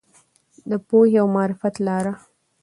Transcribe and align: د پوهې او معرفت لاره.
د 0.69 0.71
پوهې 0.87 1.17
او 1.21 1.27
معرفت 1.35 1.75
لاره. 1.87 2.13